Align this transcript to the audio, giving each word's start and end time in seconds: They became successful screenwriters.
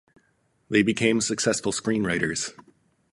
They 0.67 0.81
became 0.81 1.21
successful 1.21 1.71
screenwriters. 1.71 2.53